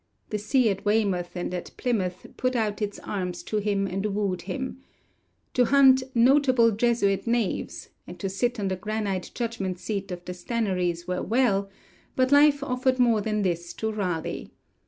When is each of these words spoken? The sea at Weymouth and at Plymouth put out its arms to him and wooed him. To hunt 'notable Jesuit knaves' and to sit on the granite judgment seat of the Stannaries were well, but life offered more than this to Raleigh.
The 0.31 0.39
sea 0.39 0.71
at 0.71 0.83
Weymouth 0.83 1.35
and 1.35 1.53
at 1.53 1.77
Plymouth 1.77 2.25
put 2.35 2.55
out 2.55 2.81
its 2.81 2.97
arms 3.01 3.43
to 3.43 3.57
him 3.57 3.85
and 3.85 4.03
wooed 4.03 4.41
him. 4.41 4.81
To 5.53 5.65
hunt 5.65 6.01
'notable 6.15 6.71
Jesuit 6.71 7.27
knaves' 7.27 7.89
and 8.07 8.17
to 8.19 8.27
sit 8.27 8.59
on 8.59 8.69
the 8.69 8.75
granite 8.75 9.29
judgment 9.35 9.77
seat 9.77 10.09
of 10.11 10.25
the 10.25 10.33
Stannaries 10.33 11.07
were 11.07 11.21
well, 11.21 11.69
but 12.15 12.31
life 12.31 12.63
offered 12.63 12.97
more 12.97 13.21
than 13.21 13.43
this 13.43 13.73
to 13.73 13.91
Raleigh. 13.91 14.49